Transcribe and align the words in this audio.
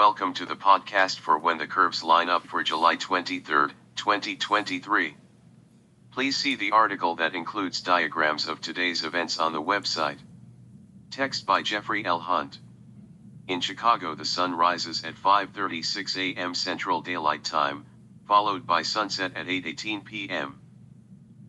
Welcome 0.00 0.32
to 0.36 0.46
the 0.46 0.56
podcast 0.56 1.18
for 1.18 1.36
When 1.36 1.58
the 1.58 1.66
Curves 1.66 2.02
Line 2.02 2.30
Up 2.30 2.46
for 2.46 2.62
July 2.62 2.96
23, 2.96 3.68
2023. 3.96 5.14
Please 6.12 6.36
see 6.38 6.56
the 6.56 6.70
article 6.70 7.16
that 7.16 7.34
includes 7.34 7.82
diagrams 7.82 8.48
of 8.48 8.62
today's 8.62 9.04
events 9.04 9.38
on 9.38 9.52
the 9.52 9.60
website. 9.60 10.16
Text 11.10 11.44
by 11.44 11.60
Jeffrey 11.60 12.02
L. 12.06 12.18
Hunt. 12.18 12.58
In 13.46 13.60
Chicago, 13.60 14.14
the 14.14 14.24
sun 14.24 14.54
rises 14.54 15.04
at 15.04 15.16
5:36 15.16 16.16
a.m. 16.16 16.54
Central 16.54 17.02
Daylight 17.02 17.44
Time, 17.44 17.84
followed 18.26 18.66
by 18.66 18.80
sunset 18.80 19.36
at 19.36 19.48
8:18 19.48 20.06
p.m. 20.06 20.58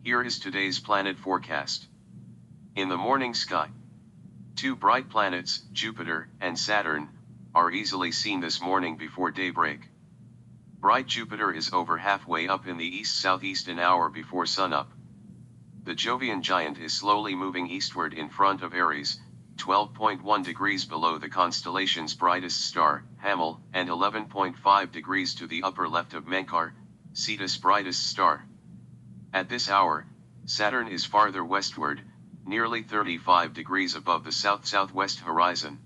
Here 0.04 0.22
is 0.22 0.38
today's 0.38 0.78
planet 0.78 1.18
forecast. 1.18 1.88
In 2.76 2.90
the 2.90 2.98
morning 2.98 3.32
sky, 3.32 3.70
two 4.56 4.76
bright 4.76 5.08
planets, 5.08 5.62
Jupiter 5.72 6.28
and 6.38 6.58
Saturn, 6.58 7.08
are 7.54 7.70
easily 7.70 8.10
seen 8.10 8.40
this 8.40 8.62
morning 8.62 8.96
before 8.96 9.30
daybreak. 9.30 9.88
Bright 10.80 11.06
Jupiter 11.06 11.52
is 11.52 11.72
over 11.72 11.98
halfway 11.98 12.48
up 12.48 12.66
in 12.66 12.78
the 12.78 12.96
east-southeast 12.96 13.68
an 13.68 13.78
hour 13.78 14.08
before 14.08 14.46
sunup. 14.46 14.90
The 15.84 15.94
Jovian 15.94 16.40
giant 16.40 16.78
is 16.78 16.94
slowly 16.94 17.34
moving 17.34 17.68
eastward 17.68 18.14
in 18.14 18.30
front 18.30 18.62
of 18.62 18.72
Aries, 18.72 19.20
12.1 19.56 20.44
degrees 20.44 20.86
below 20.86 21.18
the 21.18 21.28
constellation's 21.28 22.14
brightest 22.14 22.64
star, 22.64 23.04
Hamal, 23.22 23.60
and 23.74 23.90
11.5 23.90 24.90
degrees 24.90 25.34
to 25.34 25.46
the 25.46 25.62
upper 25.62 25.86
left 25.86 26.14
of 26.14 26.24
Menkar, 26.24 26.72
Cetus' 27.12 27.58
brightest 27.58 28.08
star. 28.08 28.46
At 29.34 29.50
this 29.50 29.68
hour, 29.68 30.06
Saturn 30.46 30.88
is 30.88 31.04
farther 31.04 31.44
westward, 31.44 32.00
nearly 32.46 32.82
35 32.82 33.52
degrees 33.52 33.94
above 33.94 34.24
the 34.24 34.32
south-southwest 34.32 35.20
horizon. 35.20 35.80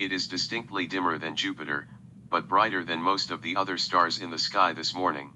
It 0.00 0.12
is 0.12 0.28
distinctly 0.28 0.86
dimmer 0.86 1.18
than 1.18 1.36
Jupiter, 1.36 1.86
but 2.30 2.48
brighter 2.48 2.82
than 2.82 3.02
most 3.02 3.30
of 3.30 3.42
the 3.42 3.56
other 3.56 3.76
stars 3.76 4.18
in 4.18 4.30
the 4.30 4.38
sky 4.38 4.72
this 4.72 4.94
morning. 4.94 5.34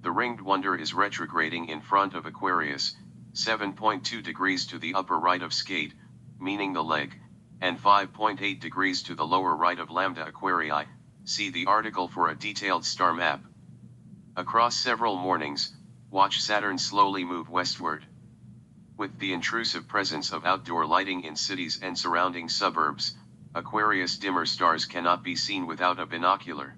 The 0.00 0.10
ringed 0.10 0.40
wonder 0.40 0.74
is 0.74 0.94
retrograding 0.94 1.66
in 1.68 1.82
front 1.82 2.14
of 2.14 2.24
Aquarius, 2.24 2.96
7.2 3.34 4.22
degrees 4.22 4.68
to 4.68 4.78
the 4.78 4.94
upper 4.94 5.18
right 5.18 5.42
of 5.42 5.52
Skat, 5.52 5.92
meaning 6.40 6.72
the 6.72 6.82
leg, 6.82 7.20
and 7.60 7.78
5.8 7.78 8.60
degrees 8.60 9.02
to 9.02 9.14
the 9.14 9.26
lower 9.26 9.54
right 9.54 9.78
of 9.78 9.90
Lambda 9.90 10.24
Aquarii, 10.24 10.86
see 11.24 11.50
the 11.50 11.66
article 11.66 12.08
for 12.08 12.30
a 12.30 12.34
detailed 12.34 12.86
star 12.86 13.12
map. 13.12 13.44
Across 14.36 14.76
several 14.76 15.18
mornings, 15.18 15.76
watch 16.08 16.40
Saturn 16.40 16.78
slowly 16.78 17.24
move 17.24 17.50
westward. 17.50 18.06
With 18.96 19.18
the 19.18 19.34
intrusive 19.34 19.86
presence 19.86 20.32
of 20.32 20.46
outdoor 20.46 20.86
lighting 20.86 21.24
in 21.24 21.36
cities 21.36 21.78
and 21.82 21.98
surrounding 21.98 22.48
suburbs, 22.48 23.14
Aquarius 23.56 24.18
dimmer 24.18 24.44
stars 24.44 24.84
cannot 24.84 25.22
be 25.22 25.34
seen 25.34 25.66
without 25.66 25.98
a 25.98 26.04
binocular. 26.04 26.76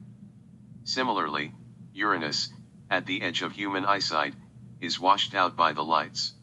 Similarly, 0.84 1.52
Uranus, 1.92 2.52
at 2.88 3.04
the 3.04 3.20
edge 3.20 3.42
of 3.42 3.50
human 3.50 3.84
eyesight, 3.84 4.36
is 4.80 5.00
washed 5.00 5.34
out 5.34 5.56
by 5.56 5.72
the 5.72 5.82
lights. 5.82 6.34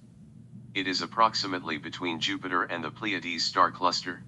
It 0.74 0.90
is 0.90 1.02
approximately 1.02 1.78
between 1.78 2.20
Jupiter 2.20 2.64
and 2.64 2.84
the 2.84 2.92
Pleiades 2.92 3.46
star 3.46 3.72
cluster. 3.72 4.26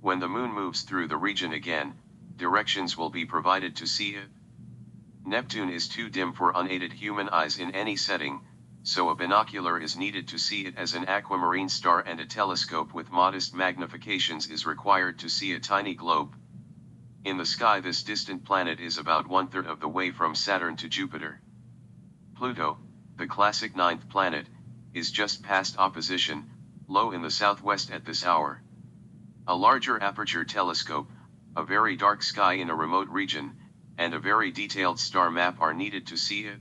When 0.00 0.20
the 0.20 0.28
moon 0.28 0.52
moves 0.52 0.82
through 0.82 1.08
the 1.08 1.16
region 1.16 1.52
again, 1.52 1.98
directions 2.36 2.96
will 2.96 3.10
be 3.10 3.24
provided 3.24 3.74
to 3.76 3.86
see 3.88 4.10
it. 4.10 4.28
Neptune 5.24 5.70
is 5.70 5.88
too 5.88 6.08
dim 6.08 6.34
for 6.34 6.52
unaided 6.54 6.92
human 6.92 7.28
eyes 7.30 7.58
in 7.58 7.72
any 7.72 7.96
setting, 7.96 8.42
so 8.88 9.08
a 9.08 9.16
binocular 9.16 9.80
is 9.80 9.96
needed 9.96 10.28
to 10.28 10.38
see 10.38 10.64
it 10.64 10.76
as 10.76 10.94
an 10.94 11.08
aquamarine 11.08 11.68
star 11.68 11.98
and 11.98 12.20
a 12.20 12.24
telescope 12.24 12.94
with 12.94 13.10
modest 13.10 13.52
magnifications 13.52 14.48
is 14.48 14.64
required 14.64 15.18
to 15.18 15.28
see 15.28 15.52
a 15.52 15.58
tiny 15.58 15.92
globe. 15.92 16.36
In 17.24 17.36
the 17.36 17.44
sky 17.44 17.80
this 17.80 18.04
distant 18.04 18.44
planet 18.44 18.78
is 18.78 18.96
about 18.96 19.26
one-third 19.26 19.66
of 19.66 19.80
the 19.80 19.88
way 19.88 20.12
from 20.12 20.36
Saturn 20.36 20.76
to 20.76 20.88
Jupiter. 20.88 21.40
Pluto, 22.36 22.78
the 23.16 23.26
classic 23.26 23.74
ninth 23.74 24.08
planet, 24.08 24.46
is 24.94 25.10
just 25.10 25.42
past 25.42 25.76
opposition, 25.78 26.48
low 26.86 27.10
in 27.10 27.22
the 27.22 27.30
southwest 27.32 27.90
at 27.90 28.04
this 28.04 28.24
hour. 28.24 28.62
A 29.48 29.56
larger 29.56 30.00
aperture 30.00 30.44
telescope, 30.44 31.10
a 31.56 31.64
very 31.64 31.96
dark 31.96 32.22
sky 32.22 32.52
in 32.52 32.70
a 32.70 32.74
remote 32.76 33.08
region, 33.08 33.56
and 33.98 34.14
a 34.14 34.20
very 34.20 34.52
detailed 34.52 35.00
star 35.00 35.28
map 35.28 35.60
are 35.60 35.74
needed 35.74 36.06
to 36.06 36.16
see 36.16 36.42
it. 36.42 36.60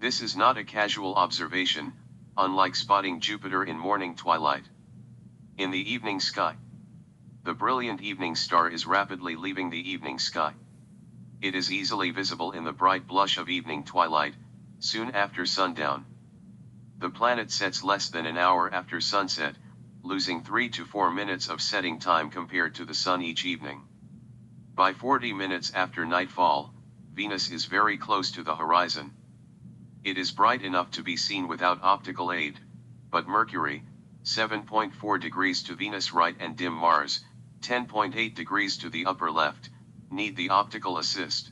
This 0.00 0.22
is 0.22 0.36
not 0.36 0.56
a 0.56 0.62
casual 0.62 1.16
observation, 1.16 1.92
unlike 2.36 2.76
spotting 2.76 3.18
Jupiter 3.18 3.64
in 3.64 3.76
morning 3.76 4.14
twilight. 4.14 4.62
In 5.56 5.72
the 5.72 5.92
evening 5.92 6.20
sky, 6.20 6.54
the 7.42 7.52
brilliant 7.52 8.00
evening 8.00 8.36
star 8.36 8.68
is 8.68 8.86
rapidly 8.86 9.34
leaving 9.34 9.70
the 9.70 9.90
evening 9.90 10.20
sky. 10.20 10.54
It 11.42 11.56
is 11.56 11.72
easily 11.72 12.12
visible 12.12 12.52
in 12.52 12.62
the 12.62 12.72
bright 12.72 13.08
blush 13.08 13.38
of 13.38 13.48
evening 13.48 13.82
twilight, 13.82 14.36
soon 14.78 15.16
after 15.16 15.44
sundown. 15.44 16.06
The 16.98 17.10
planet 17.10 17.50
sets 17.50 17.82
less 17.82 18.08
than 18.08 18.24
an 18.24 18.38
hour 18.38 18.72
after 18.72 19.00
sunset, 19.00 19.56
losing 20.04 20.44
3 20.44 20.68
to 20.70 20.84
4 20.84 21.10
minutes 21.10 21.48
of 21.48 21.60
setting 21.60 21.98
time 21.98 22.30
compared 22.30 22.76
to 22.76 22.84
the 22.84 22.94
sun 22.94 23.20
each 23.20 23.44
evening. 23.44 23.82
By 24.76 24.92
40 24.92 25.32
minutes 25.32 25.72
after 25.74 26.06
nightfall, 26.06 26.72
Venus 27.14 27.50
is 27.50 27.64
very 27.64 27.98
close 27.98 28.30
to 28.32 28.44
the 28.44 28.54
horizon. 28.54 29.12
It 30.04 30.16
is 30.16 30.30
bright 30.30 30.62
enough 30.62 30.92
to 30.92 31.02
be 31.02 31.16
seen 31.16 31.48
without 31.48 31.82
optical 31.82 32.32
aid, 32.32 32.60
but 33.10 33.26
Mercury, 33.26 33.84
7.4 34.22 35.20
degrees 35.20 35.64
to 35.64 35.74
Venus 35.74 36.12
right 36.12 36.36
and 36.38 36.56
dim 36.56 36.72
Mars, 36.72 37.24
10.8 37.60 38.34
degrees 38.34 38.76
to 38.78 38.90
the 38.90 39.06
upper 39.06 39.30
left, 39.30 39.70
need 40.10 40.36
the 40.36 40.50
optical 40.50 40.98
assist. 40.98 41.50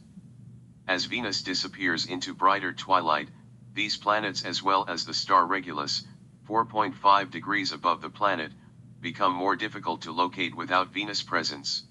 As 0.86 1.06
Venus 1.06 1.42
disappears 1.42 2.06
into 2.06 2.34
brighter 2.34 2.72
twilight, 2.72 3.28
these 3.72 3.96
planets 3.96 4.44
as 4.44 4.62
well 4.62 4.84
as 4.88 5.04
the 5.04 5.14
star 5.14 5.44
Regulus, 5.46 6.06
4.5 6.48 7.30
degrees 7.30 7.72
above 7.72 8.00
the 8.00 8.10
planet, 8.10 8.52
become 9.00 9.32
more 9.32 9.56
difficult 9.56 10.02
to 10.02 10.12
locate 10.12 10.54
without 10.54 10.92
Venus 10.92 11.22
presence. 11.22 11.82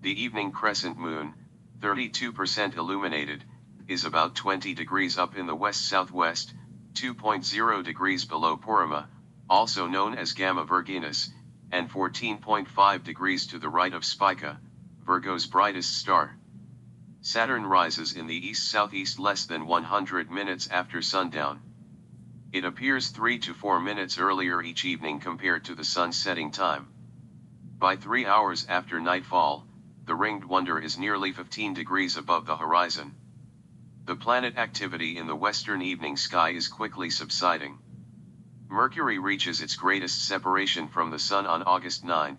The 0.00 0.22
evening 0.22 0.50
crescent 0.52 0.98
moon, 0.98 1.34
32% 1.78 2.76
illuminated, 2.76 3.44
is 3.88 4.04
about 4.04 4.34
20 4.34 4.74
degrees 4.74 5.16
up 5.16 5.34
in 5.36 5.46
the 5.46 5.54
west-southwest, 5.54 6.52
2.0 6.92 7.84
degrees 7.84 8.26
below 8.26 8.56
Porrima, 8.56 9.06
also 9.48 9.86
known 9.86 10.14
as 10.14 10.34
Gamma 10.34 10.66
Virginis, 10.66 11.30
and 11.72 11.90
14.5 11.90 13.04
degrees 13.04 13.46
to 13.46 13.58
the 13.58 13.68
right 13.68 13.94
of 13.94 14.04
Spica, 14.04 14.60
Virgo's 15.04 15.46
brightest 15.46 15.96
star. 15.96 16.36
Saturn 17.22 17.64
rises 17.64 18.12
in 18.12 18.26
the 18.26 18.48
east-southeast 18.48 19.18
less 19.18 19.46
than 19.46 19.66
100 19.66 20.30
minutes 20.30 20.68
after 20.68 21.00
sundown. 21.00 21.60
It 22.52 22.64
appears 22.64 23.08
3 23.08 23.38
to 23.40 23.54
4 23.54 23.80
minutes 23.80 24.18
earlier 24.18 24.62
each 24.62 24.84
evening 24.84 25.20
compared 25.20 25.64
to 25.64 25.74
the 25.74 25.84
sun 25.84 26.12
setting 26.12 26.50
time. 26.50 26.88
By 27.78 27.96
3 27.96 28.26
hours 28.26 28.66
after 28.68 29.00
nightfall, 29.00 29.66
the 30.04 30.14
ringed 30.14 30.44
wonder 30.44 30.78
is 30.78 30.98
nearly 30.98 31.32
15 31.32 31.74
degrees 31.74 32.16
above 32.16 32.46
the 32.46 32.56
horizon. 32.56 33.14
The 34.08 34.16
planet 34.16 34.56
activity 34.56 35.18
in 35.18 35.26
the 35.26 35.36
western 35.36 35.82
evening 35.82 36.16
sky 36.16 36.52
is 36.52 36.66
quickly 36.66 37.10
subsiding. 37.10 37.78
Mercury 38.66 39.18
reaches 39.18 39.60
its 39.60 39.76
greatest 39.76 40.24
separation 40.26 40.88
from 40.88 41.10
the 41.10 41.18
Sun 41.18 41.46
on 41.46 41.62
August 41.62 42.04
9. 42.04 42.38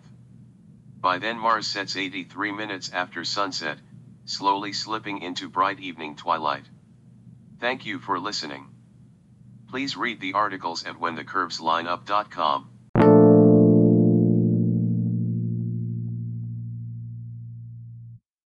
By 1.00 1.18
then 1.20 1.38
Mars 1.38 1.68
sets 1.68 1.94
83 1.94 2.50
minutes 2.50 2.90
after 2.90 3.24
sunset, 3.24 3.78
slowly 4.24 4.72
slipping 4.72 5.22
into 5.22 5.48
bright 5.48 5.78
evening 5.78 6.16
twilight. 6.16 6.64
Thank 7.60 7.86
you 7.86 8.00
for 8.00 8.18
listening. 8.18 8.74
Please 9.68 9.96
read 9.96 10.18
the 10.18 10.32
articles 10.32 10.84
at 10.84 10.96
whenthecurveslineup.com. 10.96 12.69